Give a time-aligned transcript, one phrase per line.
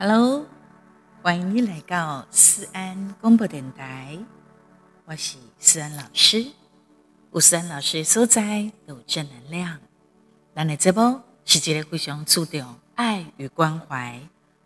[0.00, 0.46] Hello，
[1.22, 4.16] 欢迎你来到思安广播电台，
[5.06, 6.46] 我是思安老师。
[7.32, 9.80] 有思安老师所在有正能量。
[10.54, 14.20] 咱的节目是一个非常注重爱与关怀、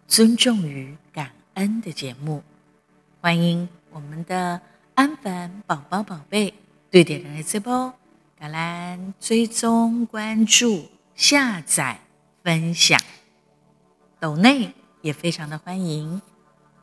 [0.07, 2.43] 尊重与感恩的节目。
[3.23, 4.61] 欢迎我们的
[4.95, 6.53] 安粉宝宝宝贝
[6.91, 7.95] 对点人的直播，
[8.39, 12.03] 感恩追踪关注、下载、
[12.45, 13.01] 分享，
[14.21, 14.75] 抖内。
[15.03, 16.23] 也非常的欢迎，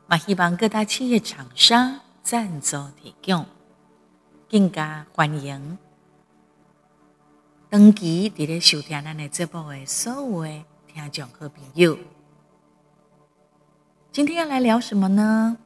[0.06, 3.46] 嘛希望各大企业厂商赞助提供，
[4.48, 5.78] 更加欢迎
[7.70, 11.98] 登记伫咧收听咱的节目的所有的听众和朋友。
[14.12, 15.56] 今天要来聊什么呢？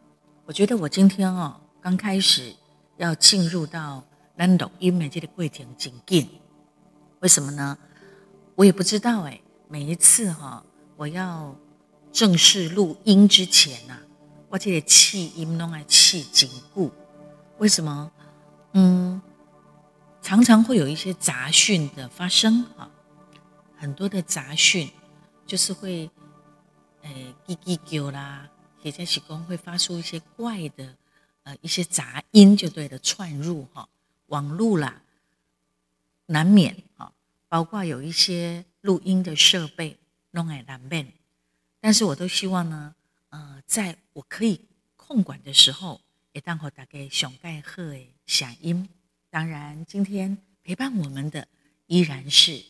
[0.46, 2.54] 我觉得我今天哦，刚开始
[2.98, 4.04] 要进入到
[4.38, 6.28] 咱录音的这个过程真紧，
[7.18, 7.76] 为什么呢？
[8.54, 10.64] 我也不知道哎，每一次哈，
[10.96, 11.56] 我要。
[12.14, 14.02] 正式录音之前呐、啊，
[14.48, 16.92] 我这个气音弄来气紧固。
[17.58, 18.12] 为什么？
[18.74, 19.20] 嗯，
[20.22, 22.88] 常常会有一些杂讯的发生哈，
[23.76, 24.88] 很多的杂讯
[25.44, 26.08] 就是会，
[27.02, 28.48] 诶，叽叽叫啦，
[28.80, 30.94] 或者是讲会发出一些怪的，
[31.42, 33.88] 呃，一些杂音就对了，串入哈，
[34.26, 35.02] 网路啦，
[36.26, 37.12] 难免哈，
[37.48, 39.98] 包括有一些录音的设备
[40.30, 41.12] 弄来难免。
[41.84, 42.94] 但是我都希望呢，
[43.28, 44.58] 呃，在我可以
[44.96, 46.00] 控管的时候，
[46.32, 48.88] 也当好大概熊盖赫诶响音。
[49.28, 51.46] 当然，今天陪伴我们的
[51.86, 52.64] 依然是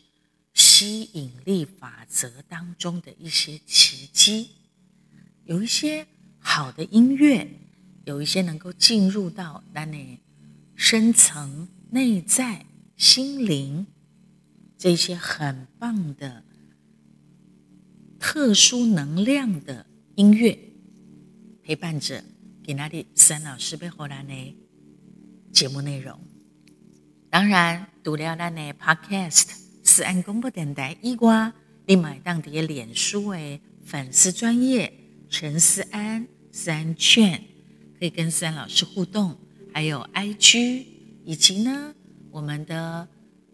[0.52, 4.50] 吸引力法则当中的一些奇迹，
[5.44, 6.04] 有一些
[6.40, 7.48] 好的音乐，
[8.06, 10.18] 有一些能够进入到那里
[10.74, 13.86] 深层内在心灵
[14.76, 16.42] 这些很棒的。
[18.26, 20.58] 特殊能量的音乐
[21.62, 22.24] 陪伴着
[22.62, 24.56] 给那里思安老师背后来的
[25.52, 26.18] 节目内容。
[27.28, 29.50] 当然，读了咱的 Podcast
[29.82, 31.52] 思安广播电台以外，
[31.86, 34.90] 你买当地脸书的粉丝专业
[35.28, 37.38] 陈思安思安劝，
[37.98, 39.36] 可以跟思安老师互动，
[39.74, 40.86] 还有 IG
[41.26, 41.94] 以及呢
[42.30, 43.06] 我们的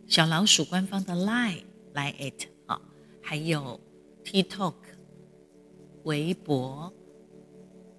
[0.07, 2.81] 小老鼠官方的 Line Line it 啊，
[3.21, 3.81] 还有。
[4.31, 4.75] TikTok、
[6.05, 6.93] 微博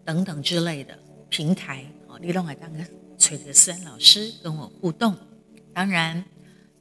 [0.05, 0.97] 等等之类的
[1.27, 2.79] 平台，哦，你拢来当个
[3.17, 5.13] 找着思安老师跟我互动。
[5.73, 6.23] 当然，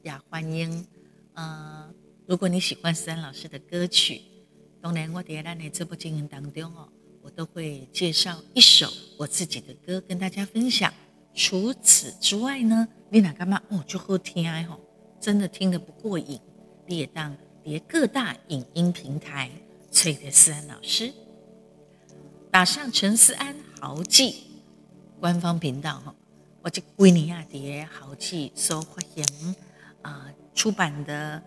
[0.03, 0.87] 也欢迎，
[1.33, 1.93] 呃，
[2.25, 4.21] 如果你喜欢思安老师的歌曲，
[4.81, 6.87] 当然我在咱的直播经营当中哦，
[7.21, 8.87] 我都会介绍一首
[9.17, 10.93] 我自己的歌跟大家分享。
[11.33, 14.79] 除此之外呢，你哪干嘛哦就好听哎吼，
[15.19, 16.39] 真的听得不过瘾，
[16.87, 17.35] 你也当。
[17.63, 19.51] 别各大影音平台，
[19.91, 21.13] 崔德思安老师
[22.49, 24.61] 打上陈思安豪记
[25.19, 26.15] 官方频道哈，
[26.63, 29.55] 我这几年啊，叠豪记所发行
[30.01, 31.41] 啊出版的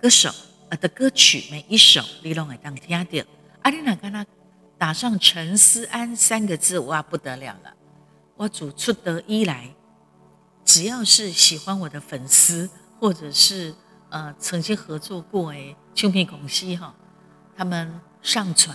[0.00, 0.30] 歌手
[0.70, 3.26] 啊的歌曲，每一首你拢会当听到。
[3.60, 4.26] 阿丽娜跟他
[4.78, 7.74] 打上陈思安三个字，哇不得了了！
[8.36, 9.74] 我主出道以来，
[10.64, 13.74] 只要是喜欢我的粉丝，或者是。
[14.10, 16.94] 呃，曾经合作过诶，唱片公司哈，
[17.54, 18.74] 他们上传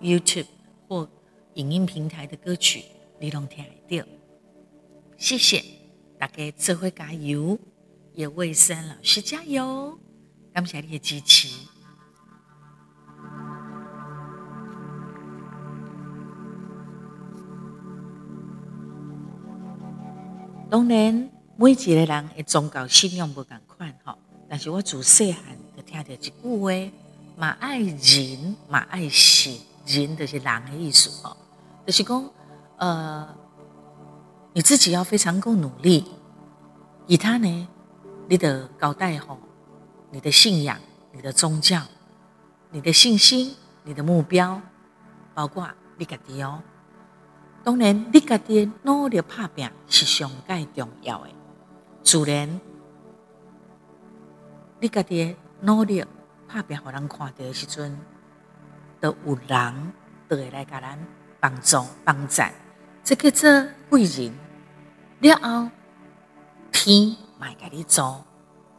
[0.00, 0.46] YouTube
[0.86, 1.08] 或
[1.54, 2.84] 影音平台的歌曲，
[3.18, 4.06] 你拢听得到。
[5.16, 5.64] 谢谢
[6.18, 7.58] 大家，这回加油，
[8.12, 9.98] 也为思安老师加油，
[10.52, 11.48] 感谢你的支持。
[20.68, 24.18] 当然，每一个人的宗教信仰不同款哈。
[24.54, 25.42] 但是我自细汉
[25.76, 26.92] 就听到一句话，
[27.36, 29.52] 嘛爱人，嘛爱神，
[29.84, 31.36] 人就是人的意思哦。
[31.84, 32.30] 就是讲，
[32.76, 33.34] 呃，
[34.52, 36.04] 你自己要非常够努力，
[37.08, 37.68] 其他呢，
[38.28, 39.40] 你的交代吼，
[40.12, 40.78] 你的信仰、
[41.10, 41.82] 你的宗教、
[42.70, 44.62] 你的信心、你的目标，
[45.34, 45.68] 包括
[45.98, 46.62] 你家己哦。
[47.64, 51.30] 当然，你家己努力打拼是上界重要的，
[52.04, 52.60] 自然。
[54.84, 56.04] 你家己努力
[56.46, 57.98] 拍拼，让人看到的时阵，
[59.00, 59.92] 都有人
[60.28, 60.98] 都会来给咱
[61.40, 62.52] 帮助帮赞。
[63.02, 63.48] 这个做
[63.88, 64.30] 贵人
[65.20, 65.70] 了后，
[66.70, 68.26] 天买给你做，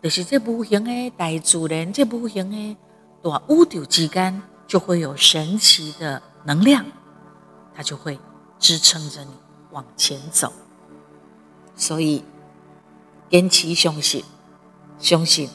[0.04, 2.78] 就是这无形的大自然，这无形的
[3.24, 6.86] 大宇宙之间，就会有神奇的能量，
[7.74, 8.20] 它就会
[8.60, 9.32] 支撑着你
[9.72, 10.54] 往前走。
[11.76, 12.24] 所以
[13.28, 14.24] 坚持相信，
[15.00, 15.50] 相信。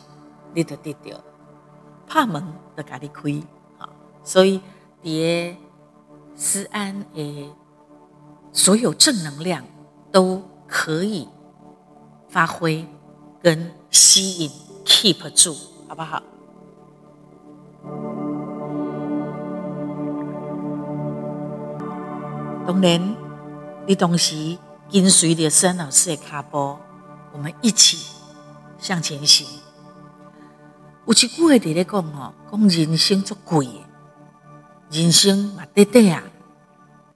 [0.55, 1.20] 你得得到，
[2.06, 2.43] 拍门
[2.76, 3.47] 就给你开，
[3.79, 3.88] 好，
[4.25, 4.61] 所以
[5.02, 5.55] 伫
[6.35, 7.50] 思安诶，
[8.52, 9.64] 所有正能量
[10.11, 11.29] 都可以
[12.29, 12.87] 发挥
[13.43, 14.50] 跟吸引
[14.85, 15.55] ，keep 住，
[15.88, 16.23] 好不好？
[22.67, 23.17] 当然，
[23.87, 24.58] 你同时
[24.93, 26.76] 跟随着思安老师的脚步，
[27.32, 28.14] 我们一起
[28.79, 29.46] 向前行。
[31.10, 33.66] 有一句话在咧讲吼，讲人生足贵，
[34.92, 36.22] 人生嘛短短啊，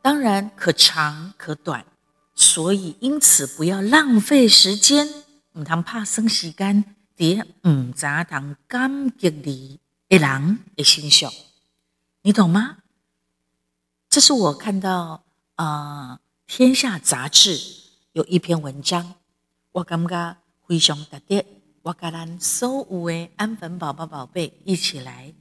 [0.03, 1.87] 当然可长可短，
[2.35, 5.09] 所以因此不要浪费时间，
[5.53, 6.85] 唔通怕生时间，
[7.17, 11.31] 伫唔知通感激你的人的身上，
[12.23, 12.79] 你懂吗？
[14.11, 15.23] 这是我看到
[15.55, 16.17] 啊，
[16.49, 17.57] 《天下》杂志
[18.11, 19.15] 有一篇文章，
[19.71, 20.37] 我感觉
[20.67, 21.47] 非常特别。
[21.85, 25.35] 我跟咱所有的安粉宝宝宝贝一起来，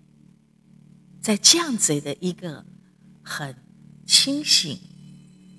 [1.22, 2.66] 在这样子的一个
[3.22, 3.56] 很
[4.06, 4.78] 清醒，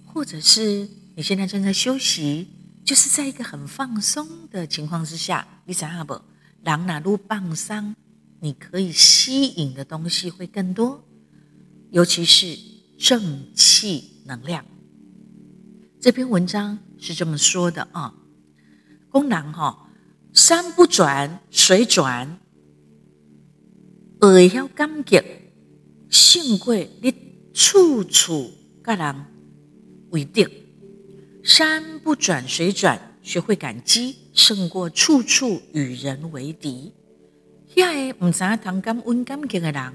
[0.05, 0.87] 或者是
[1.17, 2.49] 你现在正在休息，
[2.85, 6.21] 就是在一个很放松的情况之下，你想下不？
[6.63, 7.97] 人哪路放松，
[8.41, 11.03] 你可以吸引的东西会更多，
[11.93, 12.59] 尤其是
[12.99, 14.63] 正气能量。
[15.99, 18.15] 这篇文章是这么说的啊，
[19.09, 19.81] 功能哈。
[20.35, 22.41] 山不转水转，
[24.21, 25.23] 会晓感激，
[26.11, 27.15] 胜过你
[27.55, 28.51] 处处
[28.83, 29.15] 跟人
[30.11, 30.45] 为敌。
[31.45, 36.93] 山不转水转，学会感激，胜过处处与人为敌。
[37.77, 39.93] 遐个唔知通感恩感激的人，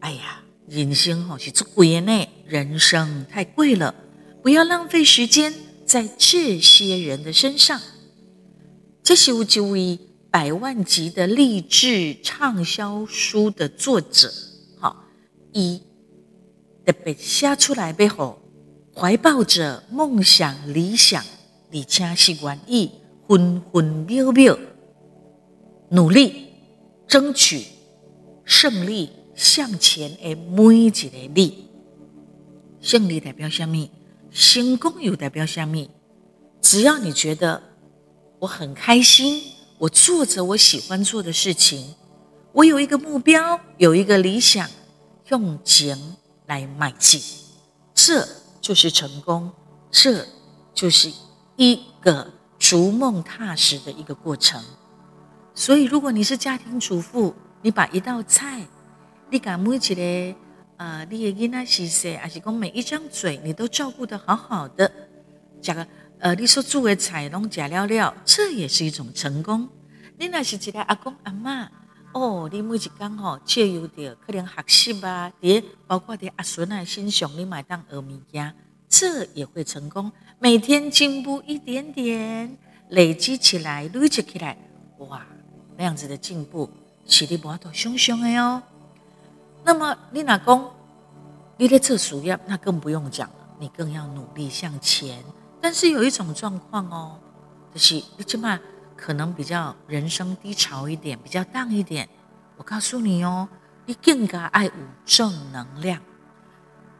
[0.00, 3.94] 哎呀，人生好是足贵的呢，人生太贵了，
[4.42, 5.52] 不要浪费时间
[5.84, 7.78] 在这些人的身上。
[9.04, 9.98] 这是有一位
[10.30, 14.32] 百万级的励志畅销书的作者，
[14.80, 15.04] 好，
[15.52, 15.82] 以
[16.86, 18.38] 特别写出来背后，
[18.96, 21.22] 怀抱着梦想理想，
[21.70, 22.92] 而且是愿意
[23.28, 24.58] 分分秒秒
[25.90, 26.46] 努力
[27.06, 27.62] 争取
[28.42, 31.68] 胜利向前的每一个你。
[32.80, 33.86] 胜利代表什么？
[34.30, 35.90] 成功又代表什么？
[36.62, 37.73] 只要你觉得。
[38.44, 39.42] 我很开心，
[39.78, 41.94] 我做着我喜欢做的事情，
[42.52, 44.68] 我有一个目标，有一个理想，
[45.28, 45.98] 用钱
[46.46, 47.22] 来迈进，
[47.94, 48.28] 这
[48.60, 49.50] 就是成功，
[49.90, 50.26] 这
[50.74, 51.10] 就是
[51.56, 54.62] 一个逐梦踏实的一个过程。
[55.54, 58.66] 所以，如果你是家庭主妇，你把一道菜，
[59.30, 60.36] 你敢每一个
[60.76, 64.92] 呃，你的囡仔是谁，还是讲每一张嘴，你都照顾得好好的，
[65.62, 65.86] 讲个。
[66.24, 69.68] 呃，你说煮的菜拢食了了，这也是一种成功。
[70.16, 71.68] 你那是一个阿公阿妈
[72.14, 78.54] 哦，你每一天吼借由着可能学习啊，也包括伫阿孙啊身上，你买当学物件，
[78.88, 80.10] 这也会成功。
[80.38, 82.56] 每天进步一点点，
[82.88, 84.56] 累积起来，累积起来，
[85.00, 85.26] 哇，
[85.76, 86.70] 那样子的进步，
[87.04, 88.62] 是你无法度想象的哦。
[89.62, 90.70] 那么你若讲，
[91.58, 95.22] 你在做事业，那更不用讲了，你更要努力向前。
[95.64, 97.18] 但是有一种状况哦，
[97.72, 98.60] 就是你起码
[98.94, 102.06] 可能比较人生低潮一点，比较淡一点。
[102.58, 103.48] 我告诉你哦，
[103.86, 104.72] 你更加爱有
[105.06, 106.02] 正能量，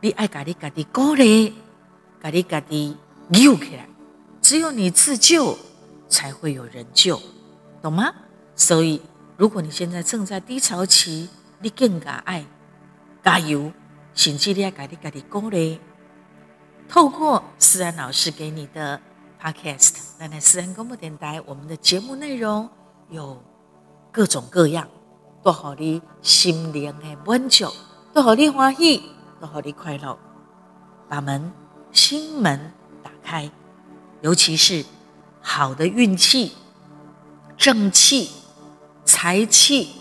[0.00, 1.52] 你爱家己家己鼓励，
[2.22, 2.96] 家己家己
[3.28, 3.86] 扭起来。
[4.40, 5.58] 只有你自救，
[6.08, 7.20] 才会有人救，
[7.82, 8.14] 懂吗？
[8.56, 9.02] 所以，
[9.36, 11.28] 如果你现在正在低潮期，
[11.60, 12.46] 你更加爱
[13.22, 13.70] 加油，
[14.14, 15.78] 甚至你爱家己家己鼓励。
[16.94, 19.00] 透过思安老师给你的
[19.42, 22.70] Podcast，那在思安广播电台，我们的节目内容
[23.10, 23.42] 有
[24.12, 24.86] 各种各样，
[25.42, 27.66] 都好你心灵的满足，
[28.12, 29.02] 都好你欢喜，
[29.40, 30.16] 都好你快乐，
[31.08, 31.52] 把门
[31.90, 32.72] 心门
[33.02, 33.50] 打开，
[34.20, 34.84] 尤其是
[35.40, 36.52] 好的运气、
[37.56, 38.30] 正气、
[39.04, 39.96] 财气、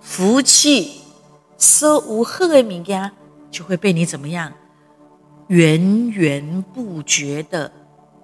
[0.00, 1.02] 福气，
[1.58, 3.12] 所有好的物件
[3.50, 4.50] 就会被你怎么样？
[5.48, 7.72] 源源不绝的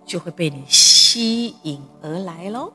[0.04, 2.71] 就会被你吸引而来喽。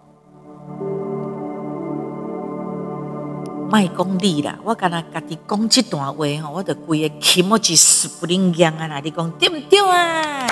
[3.70, 9.00] 卖功利啦，我刚才跟你讲这段话吼，我的规个气莫只是不灵样啊！
[9.01, 10.48] 你讲对不对啊？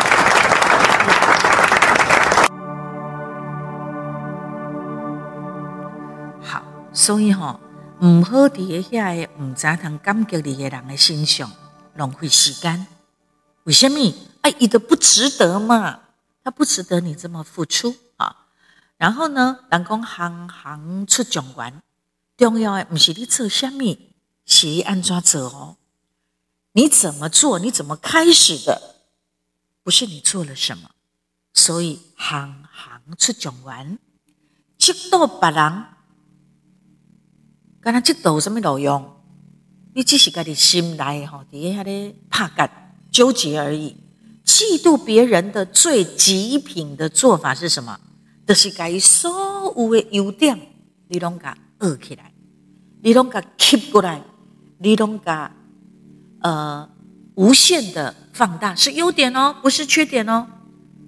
[6.43, 6.61] 好，
[6.93, 7.59] 所以吼，
[8.03, 11.49] 唔好伫下个唔知通感激你的人的身上
[11.95, 12.85] 浪费时间。
[13.67, 13.99] 为什么？
[14.43, 15.99] 哎，你的不值得嘛？
[16.41, 18.47] 他不值得你这么付出啊！
[18.95, 21.83] 然后呢，人讲行行出状元，
[22.37, 23.83] 重要的不是你做什么，
[24.45, 25.75] 是你按怎做哦。
[26.71, 28.95] 你怎么做，你怎么开始的，
[29.83, 30.91] 不是你做了什么。
[31.53, 33.99] 所以行行出状元，
[34.77, 35.83] 这道别人，
[37.81, 39.21] 跟他这道什么路用？
[39.93, 43.95] 你只是家己心内吼，底下咧拍干纠结而已。
[44.45, 47.99] 嫉妒别人的最极品的做法是什么？
[48.47, 50.57] 就是把所有的优点，
[51.09, 52.31] 你拢甲恶起来，
[53.01, 54.23] 你拢甲 keep 过来，
[54.77, 55.53] 你拢甲
[56.41, 56.89] 呃
[57.35, 60.47] 无限的放大，是优点哦，不是缺点哦。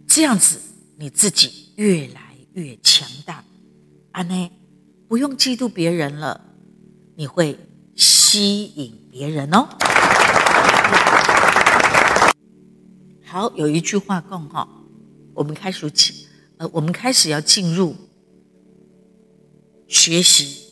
[0.08, 0.60] 这样子
[0.98, 3.44] 你自己越来越强大。
[4.12, 4.52] 安呢，
[5.08, 6.42] 不用嫉妒别人了，
[7.16, 7.58] 你会。
[8.02, 9.68] 吸引别人哦。
[13.32, 14.68] 好，有一句话讲哈，
[15.36, 16.26] 我们开始起，
[16.58, 17.96] 呃，我们开始要进入
[19.88, 20.64] 学习。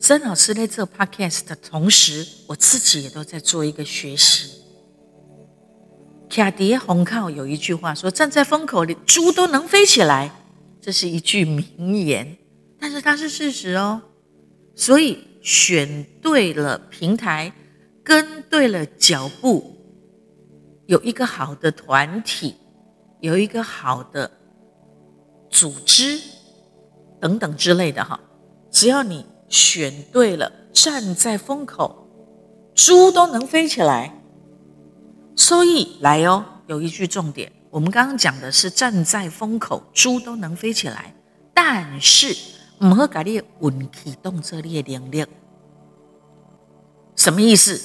[0.00, 4.52] 曾老师在做 podcast 的同时，我自己也都在做一个学习。
[6.30, 10.32] 卡迪红靠有一句话说：“站在风口里，猪都能飞起来。”
[10.80, 12.38] 这是一句名言，
[12.78, 14.00] 但是它是事实哦。
[14.74, 15.18] 所以。
[15.40, 17.50] 选对了平台，
[18.02, 19.77] 跟对了脚步，
[20.88, 22.56] 有一个好的团体，
[23.20, 24.30] 有一个好的
[25.50, 26.18] 组织
[27.20, 28.18] 等等之类的哈。
[28.70, 32.08] 只要你选对了，站在风口，
[32.74, 34.18] 猪都能飞起来。
[35.36, 41.14] 所以来哦，有一句重点，我们刚刚讲的是站在风口，猪都能飞起来，
[41.52, 42.34] 但是。
[42.80, 45.26] 唔好把你运气动作你的能力，
[47.16, 47.78] 什么意思？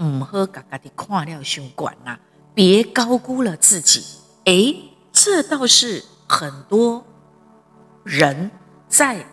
[0.00, 2.20] 唔好把家己看了太高啦，
[2.58, 4.02] 别高估了自己。
[4.46, 7.06] 诶，这倒是很多
[8.02, 8.50] 人
[8.88, 9.24] 在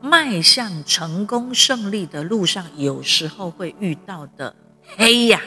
[0.00, 4.54] 迈向成功胜利的路上，有时候会遇到的
[4.96, 5.42] 黑呀，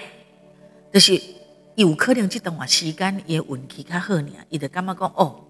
[0.93, 1.21] 就是
[1.75, 5.45] 有可能这段时间也运气较好呢，伊就感觉讲哦，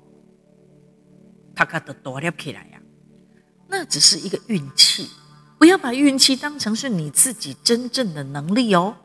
[1.55, 2.79] 他卡都多了起来呀。
[3.67, 5.09] 那只是一个运气，
[5.57, 8.95] 不要把运气当成是你自己真正的能力哦。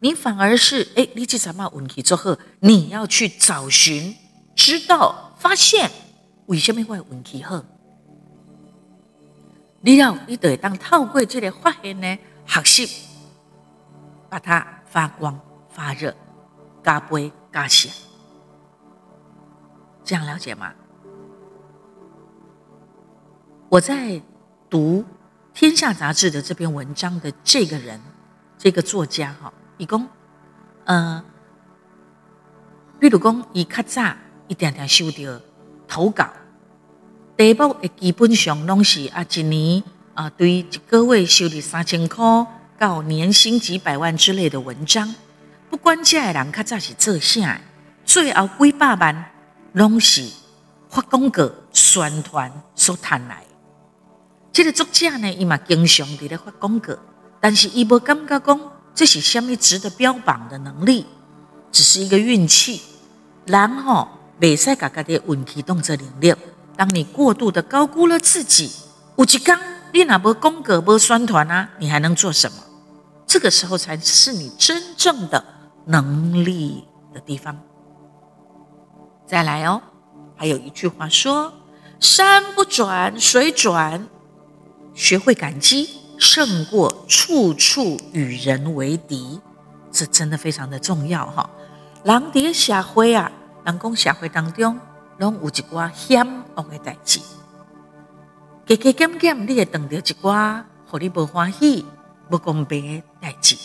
[0.00, 4.16] 你反而是哎，你这什么问题之后，你要去找寻、
[4.56, 5.90] 知道、发现
[6.46, 7.62] 为什么会问题好。
[9.82, 13.06] 你要你得当透过这个发现呢，学习
[14.28, 15.38] 把它发光
[15.68, 16.14] 发热，
[16.82, 17.92] 加倍加强，
[20.02, 20.72] 这样了解吗？
[23.68, 24.20] 我在
[24.68, 25.02] 读
[25.54, 28.00] 《天下》杂志的这篇文章的这个人，
[28.58, 30.06] 这个作家哈，伊讲，
[30.84, 31.24] 呃，
[32.98, 34.14] 比如讲，伊较早
[34.46, 35.40] 一点点收到
[35.88, 36.28] 投稿，
[37.34, 39.82] 题目诶基本上拢是啊，一年
[40.12, 42.46] 啊，对一个月收入三千块
[42.78, 45.14] 到年薪几百万之类的文章，
[45.70, 47.58] 不管这个人较早是做啥，
[48.04, 49.32] 最后几百万
[49.72, 50.28] 拢是
[50.90, 53.46] 发广告宣传所赚来。
[54.52, 56.94] 这个作家呢，伊嘛经常伫咧发广告，
[57.40, 58.60] 但是伊无感觉讲
[59.00, 61.06] 这是虾米值得标榜的能力，
[61.72, 62.82] 只是一个运气。
[63.46, 64.06] 然后
[64.38, 66.34] 袂使家己的运气动作能力。
[66.76, 68.70] 当你过度的高估了自己，
[69.16, 69.58] 有一天
[69.94, 72.58] 你哪无广告无宣传啊，你还能做什么？
[73.26, 75.42] 这个时候才是你真正的
[75.86, 77.58] 能力的地方。
[79.26, 79.80] 再来哦，
[80.36, 81.54] 还有一句话说：
[82.00, 84.06] 山不转水转。
[84.92, 85.88] 学会感激，
[86.20, 89.40] 胜过处处与人为敌，
[89.90, 91.48] 这真的非常的重要哈。
[92.04, 93.32] 人伫社会啊，
[93.64, 94.78] 人讲社会当中，
[95.18, 96.24] 拢有一寡险
[96.54, 97.20] 恶的代志，
[98.66, 101.84] 加加减减，你会碰到一寡互你不欢喜、
[102.28, 103.56] 不公平的代志，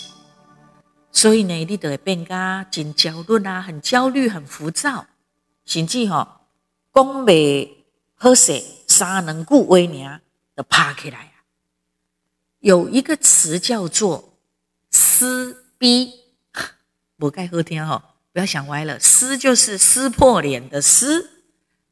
[1.11, 5.05] 所以呢，你就会变加真焦虑啊，很焦虑、很浮躁，
[5.65, 6.25] 甚至吼
[6.93, 7.69] 讲袂
[8.15, 10.21] 好势，三两句话尔。
[10.55, 11.33] 的爬起来！
[12.65, 14.39] 有一个词叫做
[14.89, 16.11] “撕逼”，
[17.15, 18.01] 不该喝天哦，
[18.33, 18.99] 不要想歪了。
[18.99, 21.29] 撕就是撕破脸的撕，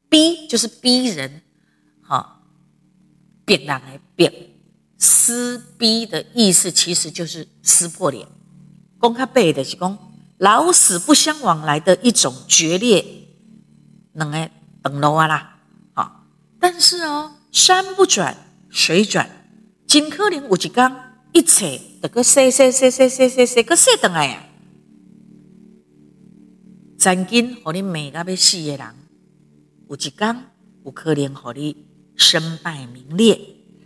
[0.08, 1.42] 逼就是逼人，
[2.02, 2.42] 好，
[3.44, 4.56] 逼人来逼。
[4.98, 8.26] 撕逼的意思其实就是撕破脸。
[8.98, 9.96] 公开背的是公
[10.38, 13.04] 老死不相往来的一种决裂，
[14.14, 14.50] 能个
[14.82, 15.56] 等路啊啦，
[15.92, 16.26] 好，
[16.58, 18.36] 但是哦，山不转。
[18.70, 19.43] 水转，
[19.94, 20.92] 真可能有一天，
[21.32, 24.44] 一切得个洗洗洗洗洗洗洗个洗转来呀！
[26.98, 28.86] 曾经和你骂到要死的人，
[29.88, 30.36] 有一天
[30.84, 31.86] 有可能和你
[32.16, 33.38] 身败名裂，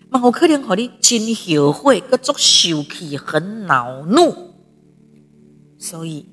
[0.09, 4.55] 嘛有可能和你真后悔，个足受气，很恼怒。
[5.77, 6.25] 所以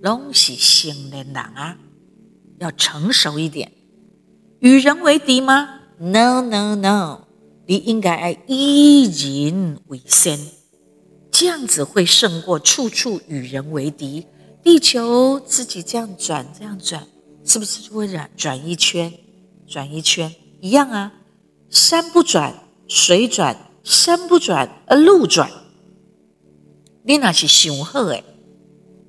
[0.00, 1.76] 拢是成年人啊，
[2.60, 3.72] 要成熟一点。
[4.60, 7.22] 与人为敌吗？No No No，
[7.70, 10.40] 你应该爱以人为先，
[11.30, 14.26] 这样子会胜过处处与人为敌。
[14.62, 17.06] 地球自己这样转，这样转，
[17.44, 19.12] 是不是就会转转一圈？
[19.66, 21.12] 转一圈一样啊。
[21.68, 22.54] 山不转，
[22.88, 25.50] 水转；山不转，而路转。
[27.02, 28.24] 你那是想好诶，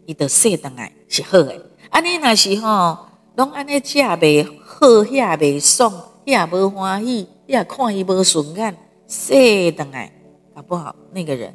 [0.05, 1.61] 伊就说当来是好诶。
[1.91, 8.77] 啊，你那是吼，拢安尼食袂好，遐袂爽，遐无欢喜，遐看伊无顺眼，
[9.07, 10.11] 说当来
[10.53, 11.51] 搞不好那个人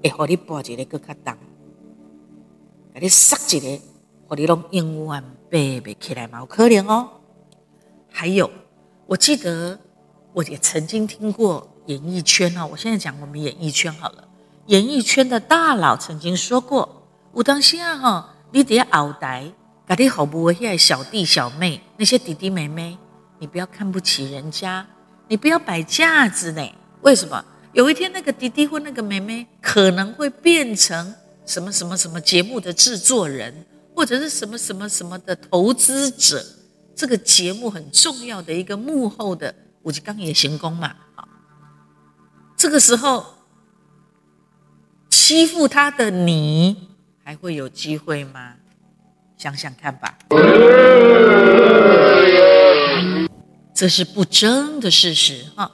[0.00, 1.36] 会互你跋一个更较重，
[2.94, 3.82] 给你塞一个，
[4.28, 7.08] 互你拢永远爬袂起来嘛，有可能哦。
[8.08, 8.48] 还有，
[9.06, 9.76] 我记得
[10.32, 14.28] 我也曾经听过演艺圈哦，我现在讲我们演艺圈好了。
[14.66, 17.02] 演艺圈的大佬曾经说过
[17.34, 19.52] ：“有当时啊，哈，你得后台，
[19.88, 22.96] 家里好不会小弟小妹那些弟弟妹妹，
[23.40, 24.86] 你不要看不起人家，
[25.26, 26.62] 你不要摆架子呢。
[27.00, 27.44] 为什么？
[27.72, 31.12] 有一天那个弟弟或那个妹妹可能会变成
[31.44, 33.66] 什么什么什么节目的制作人，
[33.96, 36.44] 或者是什么什么什么的投资者，
[36.94, 41.26] 这个节目很重要的一个幕后的，我就刚也行宫嘛，好，
[42.56, 43.24] 这个时候。”
[45.08, 46.88] 欺负他的你
[47.22, 48.54] 还会有机会吗？
[49.36, 50.18] 想想看吧，
[53.80, 55.72] 这是不争的事实哈。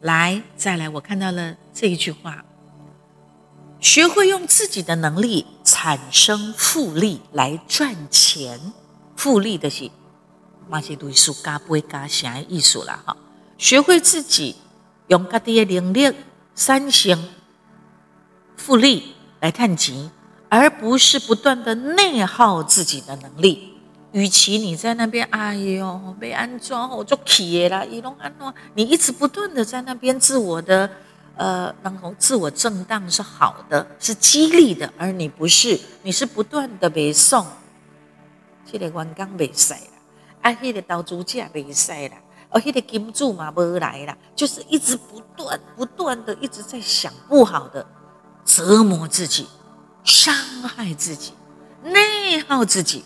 [0.00, 2.42] 来，再来，我看到了这一句话：
[3.80, 8.72] 学会用自己的能力产生复利来赚钱。
[9.14, 9.90] 复利的是
[10.70, 13.14] 马西读书加不会加想的艺术了哈。
[13.58, 14.56] 学会自己
[15.08, 16.14] 用自己的能力
[16.54, 17.28] 产生。
[18.56, 20.10] 复利来探钱，
[20.48, 23.73] 而不是不断的内耗自己的能力。
[24.14, 30.88] 与其你在那边，哎呦，被安装，我就气啦，一弄安装，你一直不断的在那边自我的，
[31.36, 37.44] 呃，然后自我震荡是好的，是激励的，而你不是，你是不断的被送，
[38.70, 39.90] 这个员工被塞了，
[40.42, 42.14] 啊，那个投资者被塞了，
[42.50, 47.84] 而那个金主嘛没来了，就是一直不断不断的一直在想不好的。
[48.44, 49.48] 折磨自己，
[50.04, 51.32] 伤害自己，
[51.82, 53.04] 内耗自己，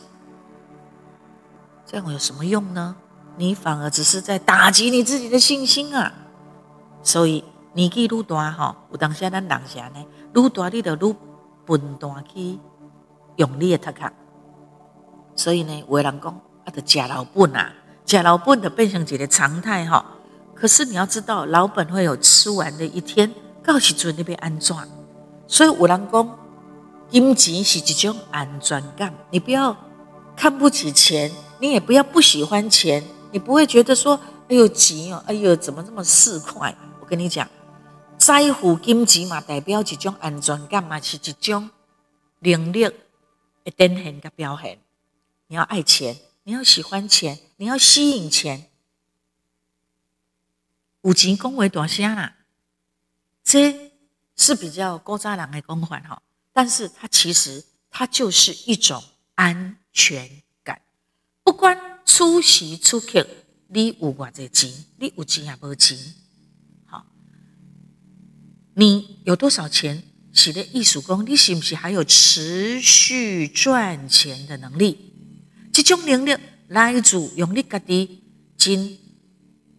[1.91, 2.95] 这样有什么用呢？
[3.39, 6.13] 你反而只是在打击你自己的信心啊！
[7.03, 11.17] 所以年纪愈大哈，有当下咱人是安尼，愈大你就愈
[11.65, 12.59] 笨蛋去
[13.37, 14.11] 用力的读书。
[15.35, 16.31] 所以呢，有的人讲
[16.67, 17.73] 啊，得吃老本啊，
[18.05, 20.05] 吃老本的变成一个常态哈。
[20.55, 23.33] 可是你要知道，老本会有吃完的一天，
[23.65, 24.77] 到时阵你被安怎？
[25.47, 26.39] 所以有人讲，
[27.09, 29.15] 金钱是一种安全感。
[29.31, 29.75] 你不要
[30.37, 33.03] 看不起钱，你也不要不喜欢钱。
[33.33, 34.19] 你不会觉得说，
[34.49, 36.75] 哎呦钱哦，哎呦怎么这么市侩？
[37.01, 37.49] 我跟你讲，
[38.17, 41.71] 在乎金钱嘛，代表一种安全感嘛，是一种
[42.41, 42.93] 能力的
[43.77, 44.79] 展现跟表现。
[45.49, 48.71] 你要爱钱，你要喜欢钱，你要吸引钱。
[51.03, 52.37] 有钱讲话大声啦，
[53.43, 53.89] 这。
[54.41, 59.03] 是比较古早人的光环哈，但是它其实它就是一种
[59.35, 60.45] 安全。
[61.49, 63.27] 不管出席出客，
[63.69, 65.97] 你有偌济钱，你有钱也无钱，
[66.85, 67.07] 好，
[68.75, 70.03] 你有多少钱？
[70.35, 75.15] 是的艺术工，你是不是还有持续赚钱的能力？
[75.73, 78.21] 这种能力来自用你家的
[78.59, 78.99] 真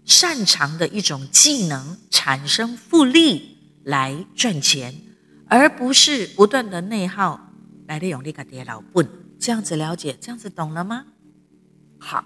[0.06, 3.60] 擅长的一种技能，产生复利。
[3.84, 4.94] 来赚钱，
[5.46, 7.54] 而不是不断的内耗
[7.88, 9.08] 来利用你家的老本，
[9.40, 11.06] 这样子了解，这样子懂了吗？
[12.00, 12.24] 好，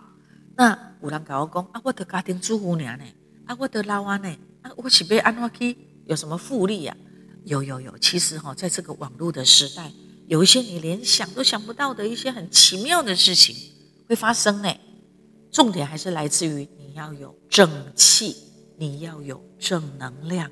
[0.56, 3.04] 那有人跟我讲啊，我的家庭主妇娘呢，
[3.46, 4.30] 啊，我的老安呢，
[4.62, 6.96] 啊，我是被安怎去有什么复利呀？
[7.46, 9.92] 有有有，其实哈，在这个网络的时代，
[10.28, 13.56] 有一些你连想都想不到的一些很奇妙的事情
[14.08, 14.74] 会发生呢。
[15.52, 18.36] 重点还是来自于你要有正气，
[18.78, 20.50] 你要有正能量。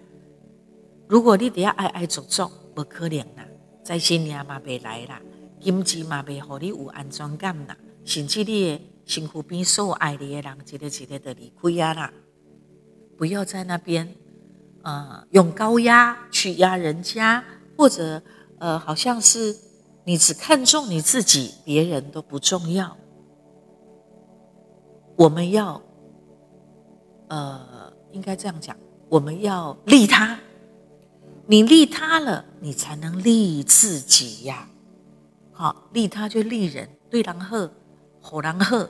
[1.07, 3.47] 如果你底下爱爱做作，不可能啦，
[3.83, 5.21] 财神爷嘛未来啦，
[5.59, 12.13] 金钱嘛未互你有安全感啦，甚至你的身躯边所有爱你的人，一个一个的离开啊啦！
[13.17, 14.15] 不要在那边，
[14.83, 17.43] 呃，用高压去压人家，
[17.77, 18.23] 或者
[18.57, 19.53] 呃，好像是
[20.05, 22.95] 你只看重你自己，别人都不重要。
[25.17, 25.81] 我们要，
[27.27, 28.77] 呃，应该这样讲，
[29.09, 30.39] 我们要利他。
[31.47, 34.69] 你利他了，你才能利自己呀。
[35.51, 37.69] 好，利他就利人，对人好，
[38.21, 38.87] 好人好。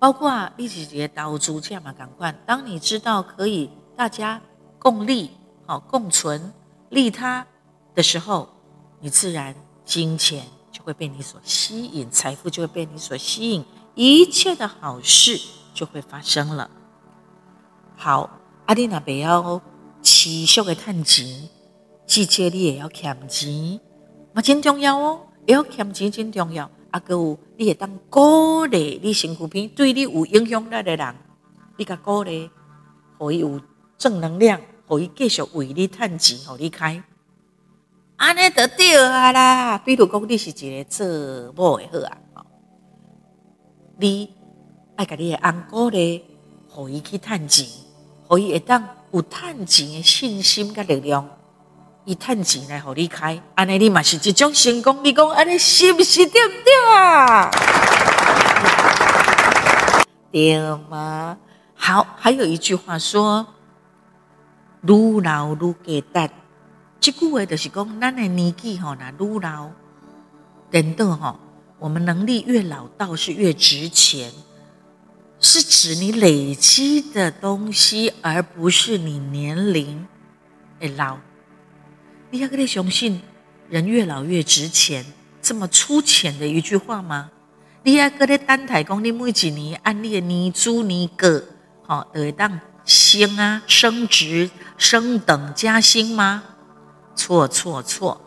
[0.00, 2.32] 包括一起结刀猪这样嘛，赶快。
[2.44, 4.42] 当你知道可以大家
[4.78, 5.30] 共利、
[5.66, 6.52] 好共存、
[6.88, 7.46] 利他
[7.94, 8.48] 的时候，
[8.98, 15.38] 你自然金钱就会被你所吸引，财富就会被你所吸引，一切的好事
[15.72, 16.68] 就会发生了。
[17.96, 18.28] 好，
[18.66, 19.62] 阿丽娜不要。
[20.02, 21.50] 持续的探钱，
[22.06, 23.78] 记住你也要俭钱，
[24.32, 25.20] 嘛真重要哦。
[25.46, 26.70] 也要俭钱真重要。
[26.90, 31.14] 啊，阁有你会当鼓励你身躯边对你有影响力的人，
[31.76, 32.50] 你甲鼓励，
[33.18, 33.60] 互伊有
[33.96, 37.02] 正能量，互伊继续为你趁钱，互你开，
[38.16, 39.78] 安尼就对啊啦。
[39.78, 41.98] 比如讲，你是一个做某的好
[42.34, 42.46] 啊，
[43.98, 44.32] 你
[44.96, 46.24] 爱甲你的翁鼓励，
[46.68, 47.66] 互伊去趁钱，
[48.26, 48.88] 互伊会当。
[49.12, 51.28] 有趁钱的信心跟力量，
[52.10, 54.98] 以赚钱来互你开，安尼你嘛是一种成功。
[55.04, 57.48] 你讲安尼是不是对不对啊？
[60.32, 61.38] 对吗？
[61.76, 63.46] 好，还有一句话说
[64.82, 66.32] ：“愈老愈价值。”
[66.98, 69.70] 这句话就是讲，咱的年纪吼，那愈老，
[70.68, 71.38] 等到吼，
[71.78, 74.32] 我们能力越老道是越值钱。
[75.38, 80.08] 是指你累积的东西，而不是你年龄
[80.80, 81.18] 会老。
[82.30, 83.20] 你还可以相信，
[83.68, 85.04] 人越老越值钱，
[85.42, 87.30] 这么粗浅的一句话吗？
[87.82, 91.42] 你还可以单台讲，你每几年按你的年资年过，
[91.86, 96.42] 好，就会当升啊，升职、升等、加薪吗？
[97.16, 98.20] 错错错！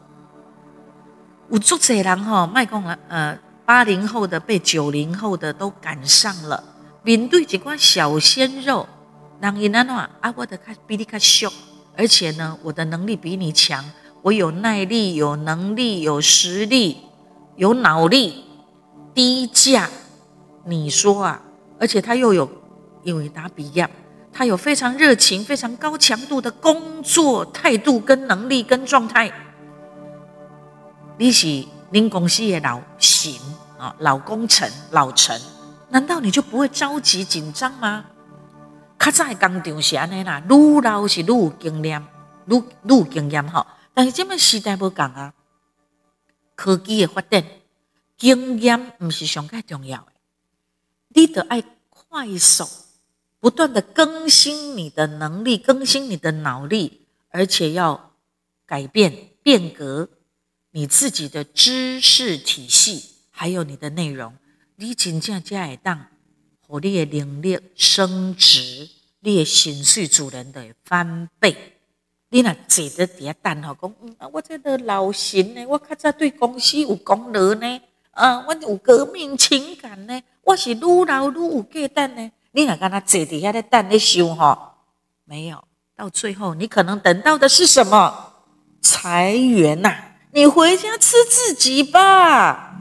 [1.50, 6.63] 有足侪人哈，卖讲了，呃，八零后的被九零后的都赶上了。
[7.04, 8.88] 面对这块小鲜肉，
[9.39, 10.10] 人因安怎啊？
[10.36, 11.52] 我的比你较俗，
[11.96, 13.84] 而且呢，我的能力比你强，
[14.24, 16.98] 我有耐力、有能力、有实力、
[17.56, 18.44] 有脑力，
[19.14, 19.90] 低价，
[20.66, 21.42] 你说啊？
[21.80, 22.50] 而且他又有，
[23.04, 23.88] 因为他比较，
[24.32, 29.32] 他有非常热情、非常高强度的工作态度跟能力跟状态。
[31.18, 33.40] 你是您公司的老邢
[33.78, 35.40] 啊，老功臣、老臣。
[35.90, 38.06] 难道你就不会着急紧张吗？
[39.00, 42.02] 较早的工厂是安尼啦，愈老是愈有经验，
[42.48, 43.66] 愈愈有经验吼。
[43.94, 45.34] 但是即摆时代不同啊，
[46.56, 47.44] 科技的发展，
[48.18, 50.08] 经验毋是上盖重要的。
[51.10, 52.68] 你得爱快速，
[53.40, 58.14] 不断的更新你的能力，更新你的脑力，而且要
[58.66, 60.10] 改变变革
[60.72, 64.36] 你自己的知识体系，还有你的内容。
[64.76, 66.08] 你真正才会当，
[66.80, 68.90] 你的能力升值，
[69.22, 71.56] 你的薪水自然就会翻倍。
[72.30, 77.82] 你若坐在底下等候讲，嗯，我这个老邢呢，我较早对公司有功劳呢，
[78.12, 82.32] 啊，我有革命情感呢，我是愈老愈有价值呢。
[82.52, 84.58] 你若敢若坐底下咧等咧想吼，
[85.26, 85.64] 没有，
[85.96, 88.32] 到最后你可能等到的是什么？
[88.82, 90.16] 裁员呐、啊！
[90.34, 92.76] 你回家吃自己吧。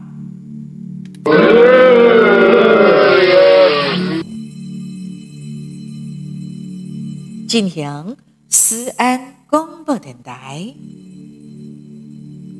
[7.52, 8.16] 进行
[8.48, 10.74] 思安广播电台，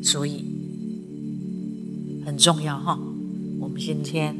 [0.02, 0.44] 所以
[2.26, 2.98] 很重要哈。
[3.58, 4.36] 我们今天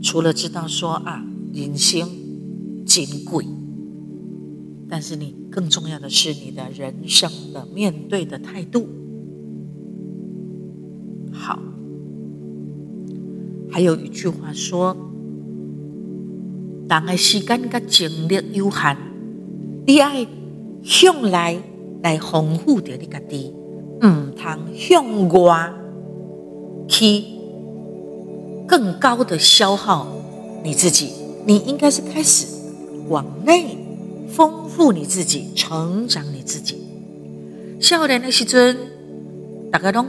[0.00, 2.08] 除了知道说啊，人生
[2.86, 3.44] 金贵，
[4.88, 8.86] 但是你更重要的是你的人生的面对的态度。
[11.32, 11.60] 好。
[13.72, 14.96] 还有一句话说
[16.88, 18.96] ：“人的时间跟精力有限，
[19.86, 20.08] 你要
[20.82, 21.58] 向来
[22.02, 23.52] 来丰富着你家己，
[24.02, 25.72] 唔通向外
[26.88, 27.24] 去
[28.66, 30.06] 更高的消耗
[30.62, 31.10] 你自己。
[31.46, 32.46] 你应该是开始
[33.08, 33.76] 往内
[34.28, 36.76] 丰富你自己，成长你自己。
[37.80, 38.76] 少年的时阵，
[39.72, 40.06] 大家拢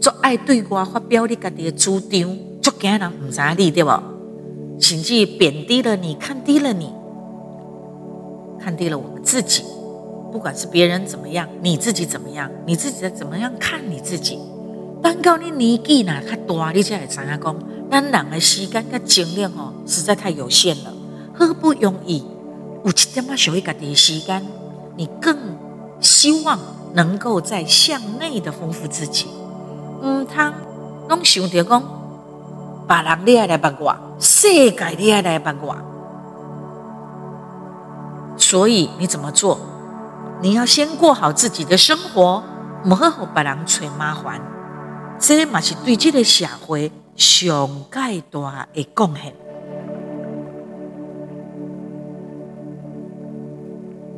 [0.00, 4.02] 做爱对外发表你家己的主张。”足惊人唔知你对无？
[4.78, 6.88] 甚至贬低了你，看低了你，
[8.62, 9.64] 看低了我们自己。
[10.30, 14.38] 不管是别人怎么样，你自己怎么样，你自己在怎么样看你自己。
[15.02, 17.56] 当到你年纪呢，较大，你才会知影讲，
[17.90, 20.94] 咱人的时间跟精力哦，实在太有限了。
[21.34, 22.24] 好不容易
[22.84, 24.42] 有一点仔属于家己的时间，
[24.96, 25.36] 你更
[26.00, 26.58] 希望
[26.94, 29.26] 能够在向内的丰富自己。
[30.02, 30.52] 唔通
[31.08, 31.82] 拢想着讲。
[32.88, 35.76] 别人你爱来帮我，世界你爱来帮我，
[38.52, 39.58] 所以你怎么做？
[40.42, 42.44] 你要先过好自己的生活，
[42.84, 44.42] 不好给别人找麻烦。
[45.18, 49.34] 这嘛是对这个社会上阶大的贡献。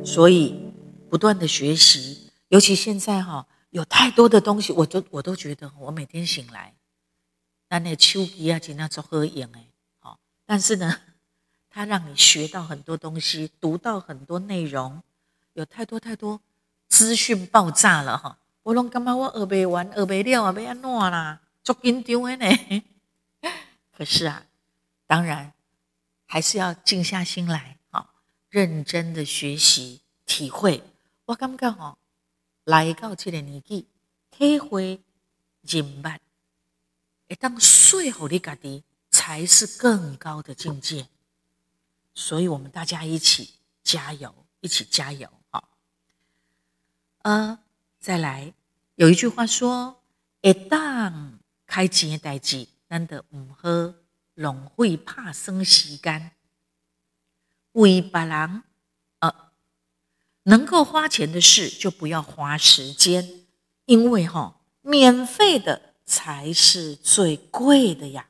[0.03, 0.73] 所以
[1.09, 6.73] 不断的学习，尤其现在哈，有太多的东西，我都我都觉得，我每天醒来，
[7.69, 9.67] 那那手机啊，尽量做合影哎，
[9.99, 10.93] 好，但是呢，
[11.75, 15.03] 它让你学到很多东西，读到很多内容。
[15.55, 16.39] 有太多太多
[16.87, 18.37] 资讯爆炸了哈！
[18.63, 21.41] 我拢感觉我学不完，学不了啊，要安怎啦？
[21.65, 22.83] 足紧张的呢。
[23.91, 24.45] 可是啊，
[25.05, 25.51] 当然
[26.25, 28.09] 还是要静下心来，哈，
[28.49, 30.81] 认真的学习体会。
[31.25, 31.97] 我感觉哦，
[32.63, 33.85] 来到这个年纪，
[34.31, 35.01] 体会
[35.63, 36.21] 人脉，
[37.27, 41.07] 会当说服你家己，才是更高的境界。
[42.15, 45.29] 所以我们大家一起加油，一起加油。
[45.49, 45.69] 好
[47.23, 47.59] 呃，
[47.99, 48.53] 再来，
[48.95, 50.01] 有一句话说
[50.41, 51.33] ：“一旦
[51.65, 53.93] 开钱的代志，难得唔好
[54.35, 56.31] 浪费拍算时间，
[57.73, 58.63] 为别人
[59.19, 59.51] 呃
[60.43, 63.45] 能够花钱的事就不要花时间，
[63.85, 68.29] 因为哈、哦，免费的才是最贵的呀。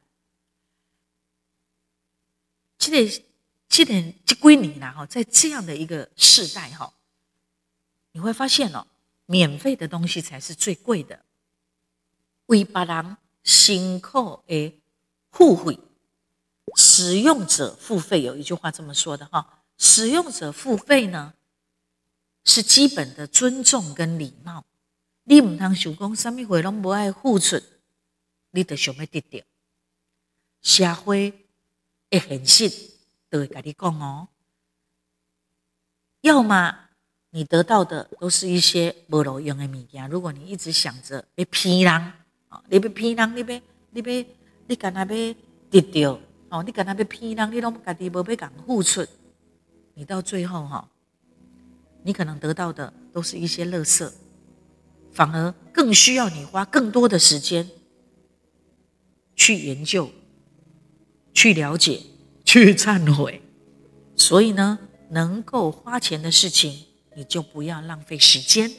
[2.77, 3.23] 这个、
[3.67, 3.93] 这个、
[4.25, 6.93] 这几年啦哈，在这样的一个世代哈。”
[8.13, 8.87] 你会发现哦，
[9.25, 11.25] 免费的东西才是最贵的。
[12.45, 14.71] 为别人辛苦而
[15.31, 15.77] 付费，
[16.77, 18.21] 使用者付费。
[18.21, 21.33] 有一句话这么说的哈，使用者付费呢，
[22.45, 24.63] 是基本的尊重跟礼貌。
[25.25, 27.61] 你唔通想讲什么话拢不爱付出，
[28.51, 29.39] 你得想要得到。
[30.61, 31.31] 社会
[32.09, 32.94] 的现实
[33.29, 34.27] 都会跟你讲哦，
[36.21, 36.79] 要么。
[37.31, 40.09] 你得到的都是一些没路用的物件。
[40.09, 41.91] 如果你一直想着要骗人，
[42.47, 44.25] 啊，你要骗人，你要你要
[44.67, 45.35] 你干那要
[45.69, 49.05] 得到，哦，你干那要骗人，你拢家己无要讲付出，
[49.95, 50.89] 你到最后哈，
[52.03, 54.09] 你可能得到的都是一些垃圾，
[55.11, 57.69] 反而更需要你花更多的时间
[59.35, 60.09] 去研究、
[61.33, 62.01] 去了解、
[62.55, 63.41] 去忏悔。
[64.15, 66.85] 所以呢，能够花钱的事情。
[67.17, 68.69] 你就不要浪费时间，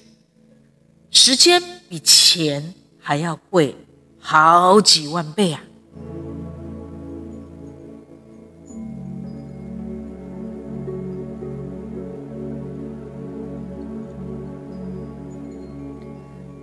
[1.11, 3.75] 时间比钱还要贵
[4.19, 5.63] 好几万倍啊！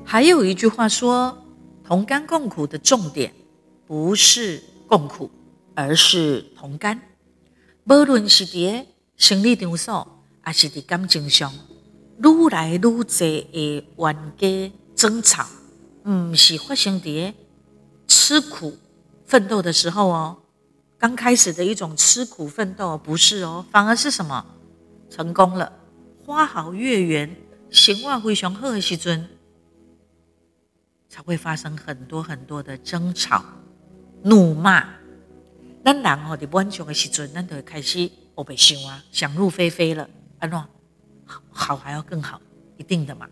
[0.04, 1.44] 还有一句话说
[1.84, 3.34] ：“同甘共苦的重点
[3.88, 5.32] 不是共苦，
[5.76, 7.02] 而是同甘。”
[7.86, 8.86] 无论是在
[9.18, 10.20] 生理场所。
[10.46, 11.54] 还是在感情上，
[12.22, 13.48] 愈来愈多的
[13.98, 15.48] 冤家争吵，
[16.04, 17.34] 不是发生在
[18.10, 18.78] 吃苦
[19.26, 20.38] 奋斗的时候哦。
[20.98, 24.46] 刚开始的一种吃苦奋斗，不是哦，反而是什么？
[25.10, 25.72] 成功了，
[26.26, 27.34] 花好月圆，
[27.72, 29.30] 情况非常好的时阵，
[31.08, 33.42] 才会发生很多很多的争吵、
[34.24, 35.03] 怒骂。
[35.84, 40.10] 咱人哦，在满足的时阵，咱就会开始黑白想啊，想入非非了。
[40.40, 40.66] 安诺，
[41.52, 42.42] 好还要更好，
[42.78, 43.28] 一定的嘛。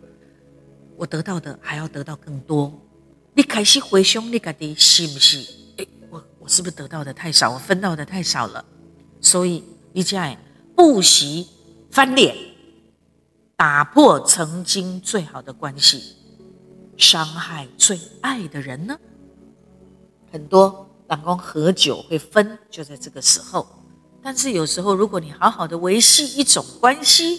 [0.96, 2.72] 我得到的还要得到更多。
[3.34, 5.38] 你开始回想你家己是不是？
[5.78, 7.50] 诶，我我是不是得到的太少？
[7.50, 8.62] 我分到的太少了。
[9.20, 10.36] 所以你这样
[10.76, 11.48] 不惜
[11.90, 12.36] 翻脸，
[13.56, 16.16] 打破曾经最好的关系，
[16.98, 18.98] 伤害最爱的人呢？
[20.30, 23.66] 很多老公喝酒会分，就在这个时候。
[24.22, 27.38] 但是有时候，如果你好好的维系一种关系、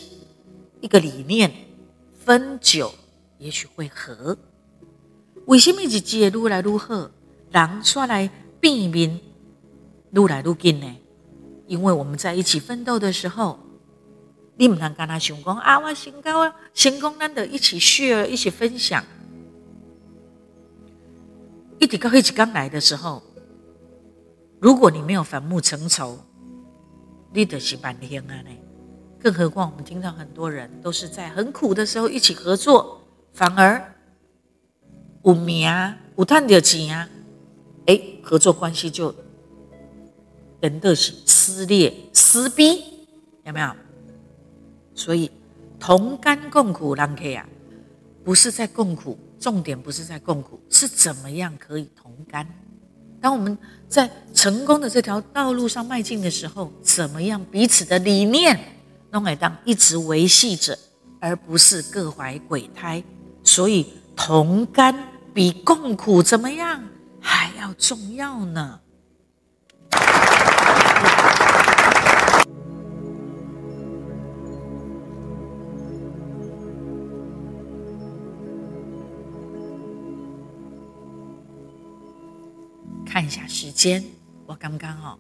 [0.80, 1.52] 一个理念，
[2.24, 2.94] 分久
[3.40, 4.38] 也许会合。
[5.48, 7.10] 为什么日子越来越好，
[7.50, 9.20] 人出来变面
[10.12, 10.96] 越来越近呢？
[11.66, 13.58] 因为我们在一起奋斗的时候，
[14.56, 19.04] 你不能跟他想讲啊，我成功啊，成功难得一起 share，一起分享。
[21.80, 23.24] 一直到一起刚来的时候，
[24.64, 26.18] 如果你没有反目成仇。
[27.34, 28.42] 你得是半天啊！
[28.44, 28.50] 呢，
[29.20, 33.02] 更何况我们听到很多人都是在很苦的时候一起合作，
[33.34, 33.94] 反而
[35.26, 37.10] 有名啊，有赚到钱啊，
[37.88, 39.14] 哎，合作关系就
[40.62, 42.84] 等得是撕裂、撕逼，
[43.44, 43.76] 有没有？
[44.94, 45.30] 所以
[45.80, 47.50] 同甘共苦，人客啊，
[48.24, 52.48] 不是在共苦，重点不是在共苦，是怎么样可以同甘。
[53.24, 53.58] 当我们
[53.88, 58.60] 在成功的这条道路上迈进的时候，怎么样彼此的理念，
[59.12, 60.78] 弄来当一直维系着，
[61.22, 63.02] 而不是各怀鬼胎。
[63.42, 64.94] 所以同甘
[65.34, 66.84] 比共苦怎么样
[67.22, 68.82] 还要重要呢？
[83.14, 84.04] 看一下时间，
[84.48, 85.20] 我刚刚哦，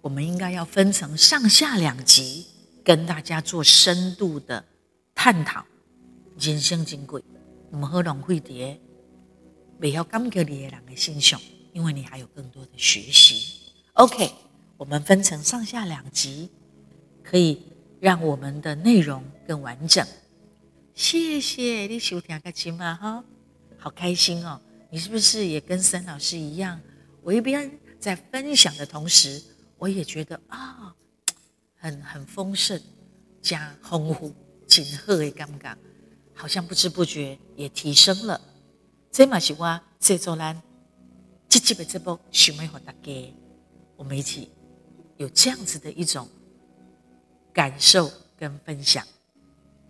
[0.00, 2.44] 我们应该要分成上下两集，
[2.82, 4.64] 跟大家做深度的
[5.14, 5.64] 探讨
[6.40, 7.22] 人生珍贵，
[7.70, 8.76] 我们喝浪费在
[9.78, 11.40] 未晓感觉你的人的身上，
[11.72, 13.60] 因为你还有更多的学习。
[13.92, 14.32] OK，
[14.76, 16.50] 我们分成上下两集，
[17.22, 17.62] 可以
[18.00, 20.04] 让我们的内容更完整。
[20.94, 23.22] 谢谢你收听个节目哈，
[23.78, 24.60] 好开心哦！
[24.90, 26.80] 你是不是也跟森老师一样？
[27.22, 29.42] 我一边在分享的同时，
[29.78, 30.94] 我也觉得啊，
[31.76, 32.80] 很很丰盛
[33.42, 34.34] 加丰富，
[34.66, 35.76] 锦鹤的感觉，
[36.34, 38.40] 好像不知不觉也提升了。
[39.10, 40.60] 这嘛是我制作咱
[41.48, 43.34] 这几本这部想要和大家，
[43.96, 44.50] 我们一起
[45.16, 46.28] 有这样子的一种
[47.52, 49.04] 感受跟分享。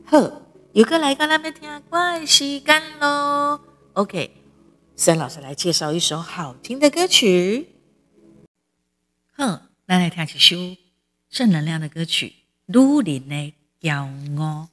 [0.07, 3.61] 呵，有个来个来没听怪时间喽
[3.93, 4.40] ，OK。
[5.03, 7.69] 孙老师来介绍一首好听的歌曲。
[9.33, 10.77] 哼，来来听一首
[11.31, 12.35] 正能量的歌曲
[13.03, 14.69] 《女人的骄傲》。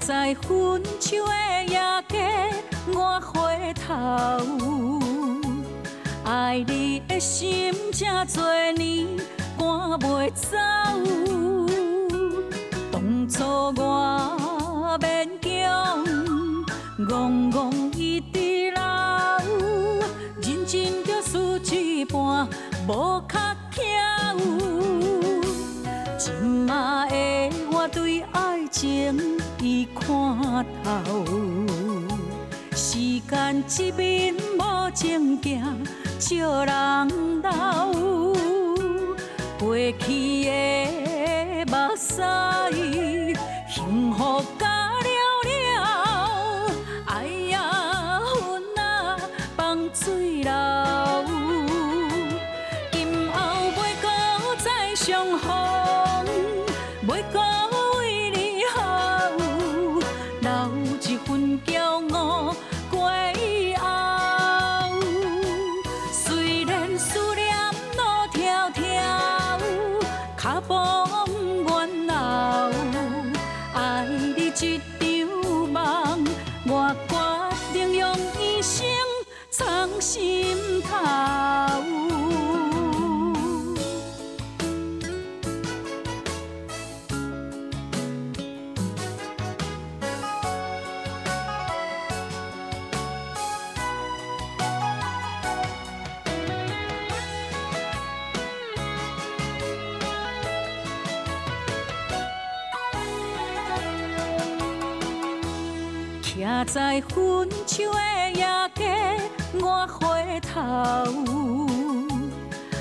[0.00, 2.16] 在分手的夜街，
[2.94, 3.94] 我回头，
[6.24, 9.06] 爱你的心这多年
[9.58, 9.66] 赶
[10.00, 10.56] 袂走。
[12.90, 13.44] 当初
[13.80, 16.04] 我勉强，
[16.98, 18.80] 戆戆一直留，
[20.40, 22.48] 认真着输一半，
[22.88, 23.17] 无
[32.74, 35.82] 时间一面无情行，
[36.18, 37.92] 笑人老，
[39.58, 40.27] 过去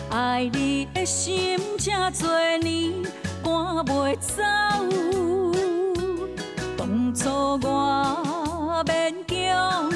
[0.09, 2.27] 爱你的心这多
[2.61, 3.03] 年
[3.43, 3.53] 赶
[3.85, 4.43] 袂走。
[6.77, 7.29] 当初
[7.67, 9.89] 我勉强，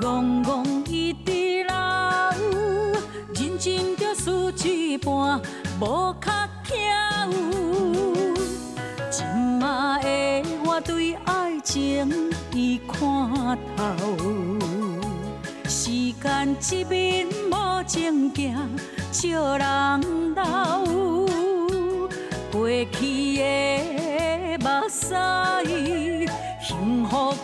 [0.00, 1.74] 戆戆一直留，
[3.34, 5.40] 认真着输一半，
[5.80, 6.30] 无较
[6.64, 6.72] 巧。
[9.10, 9.64] 今仔
[10.02, 10.06] 的
[10.64, 12.32] 我对爱情。
[12.56, 13.82] 已看透，
[16.24, 18.70] 间一面无情行，
[19.12, 20.82] 笑人老，
[22.50, 25.14] 过去的目屎，
[26.62, 27.34] 幸福。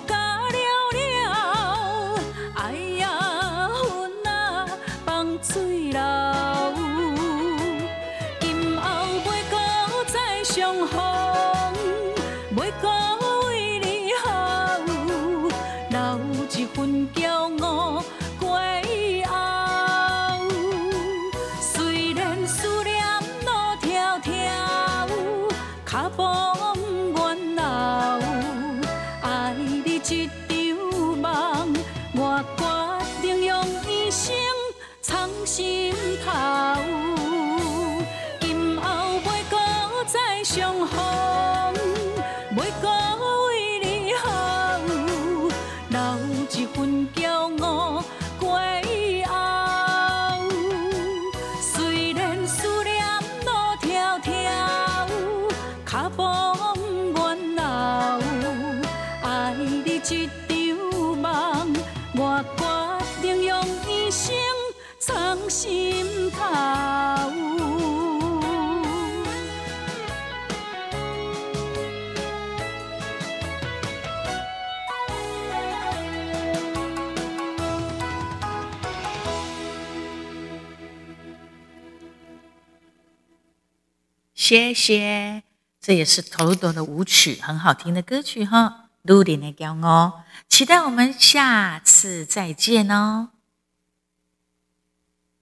[84.50, 85.44] 谢谢，
[85.80, 88.86] 这也是土豆的舞曲，很好听的歌曲哈。
[89.02, 93.28] 努力的骄傲，期待我们下次再见哦。